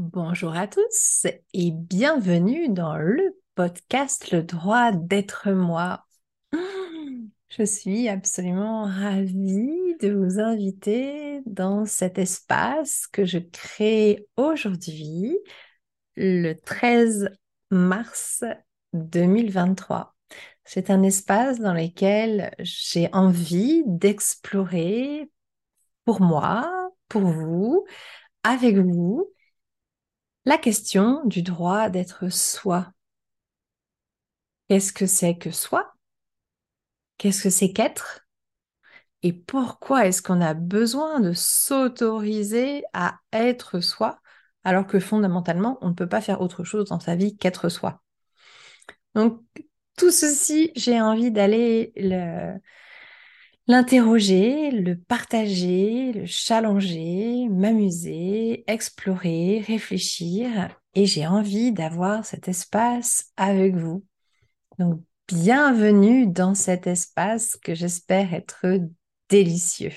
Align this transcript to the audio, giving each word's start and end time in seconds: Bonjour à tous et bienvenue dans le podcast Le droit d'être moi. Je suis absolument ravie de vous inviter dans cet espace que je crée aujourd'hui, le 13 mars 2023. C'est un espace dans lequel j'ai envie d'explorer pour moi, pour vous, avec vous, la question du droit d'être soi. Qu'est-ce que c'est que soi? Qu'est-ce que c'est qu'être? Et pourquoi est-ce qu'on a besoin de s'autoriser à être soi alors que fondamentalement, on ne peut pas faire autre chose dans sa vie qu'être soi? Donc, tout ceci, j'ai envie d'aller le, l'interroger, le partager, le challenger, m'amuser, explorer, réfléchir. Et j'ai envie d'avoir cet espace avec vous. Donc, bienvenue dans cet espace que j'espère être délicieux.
Bonjour 0.00 0.56
à 0.56 0.68
tous 0.68 1.26
et 1.54 1.72
bienvenue 1.72 2.68
dans 2.68 2.96
le 2.96 3.36
podcast 3.56 4.30
Le 4.30 4.44
droit 4.44 4.92
d'être 4.92 5.50
moi. 5.50 6.06
Je 7.48 7.64
suis 7.64 8.08
absolument 8.08 8.84
ravie 8.84 9.96
de 10.00 10.12
vous 10.12 10.38
inviter 10.38 11.40
dans 11.46 11.84
cet 11.84 12.16
espace 12.16 13.08
que 13.08 13.24
je 13.24 13.40
crée 13.40 14.28
aujourd'hui, 14.36 15.36
le 16.14 16.52
13 16.52 17.30
mars 17.72 18.44
2023. 18.92 20.14
C'est 20.64 20.90
un 20.90 21.02
espace 21.02 21.58
dans 21.58 21.74
lequel 21.74 22.54
j'ai 22.60 23.08
envie 23.12 23.82
d'explorer 23.84 25.28
pour 26.04 26.20
moi, 26.20 26.92
pour 27.08 27.22
vous, 27.22 27.84
avec 28.44 28.76
vous, 28.76 29.28
la 30.48 30.56
question 30.56 31.26
du 31.26 31.42
droit 31.42 31.90
d'être 31.90 32.30
soi. 32.30 32.90
Qu'est-ce 34.68 34.94
que 34.94 35.04
c'est 35.04 35.36
que 35.36 35.50
soi? 35.50 35.92
Qu'est-ce 37.18 37.42
que 37.42 37.50
c'est 37.50 37.74
qu'être? 37.74 38.26
Et 39.22 39.34
pourquoi 39.34 40.06
est-ce 40.06 40.22
qu'on 40.22 40.40
a 40.40 40.54
besoin 40.54 41.20
de 41.20 41.34
s'autoriser 41.34 42.82
à 42.94 43.18
être 43.30 43.80
soi 43.80 44.20
alors 44.64 44.86
que 44.86 44.98
fondamentalement, 45.00 45.76
on 45.82 45.90
ne 45.90 45.94
peut 45.94 46.08
pas 46.08 46.22
faire 46.22 46.40
autre 46.40 46.64
chose 46.64 46.86
dans 46.86 47.00
sa 47.00 47.14
vie 47.14 47.36
qu'être 47.36 47.68
soi? 47.68 48.02
Donc, 49.14 49.42
tout 49.98 50.10
ceci, 50.10 50.72
j'ai 50.76 50.98
envie 50.98 51.30
d'aller 51.30 51.92
le, 51.96 52.58
l'interroger, 53.68 54.70
le 54.70 54.96
partager, 54.96 56.12
le 56.12 56.26
challenger, 56.26 57.48
m'amuser, 57.48 58.27
explorer, 58.68 59.64
réfléchir. 59.66 60.68
Et 60.94 61.06
j'ai 61.06 61.26
envie 61.26 61.72
d'avoir 61.72 62.24
cet 62.24 62.46
espace 62.46 63.32
avec 63.36 63.74
vous. 63.74 64.04
Donc, 64.78 65.02
bienvenue 65.26 66.28
dans 66.28 66.54
cet 66.54 66.86
espace 66.86 67.56
que 67.56 67.74
j'espère 67.74 68.32
être 68.34 68.66
délicieux. 69.28 69.92